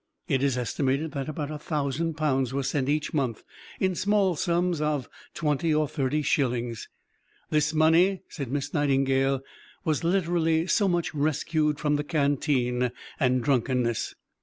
[0.27, 3.43] It is estimated that about a thousand pounds was sent each month,
[3.79, 6.89] in small sums of twenty or thirty shillings.
[7.51, 9.41] "This money," says Miss Nightingale,
[9.85, 14.15] "was literally so much rescued from the canteen and drunkenness."